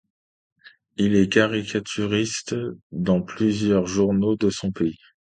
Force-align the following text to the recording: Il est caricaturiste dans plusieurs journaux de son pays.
Il 0.97 1.15
est 1.15 1.31
caricaturiste 1.31 2.55
dans 2.91 3.21
plusieurs 3.21 3.85
journaux 3.85 4.35
de 4.35 4.49
son 4.49 4.71
pays. 4.71 4.97